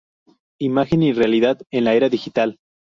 [0.59, 2.57] Imagen y realidad en la era digital.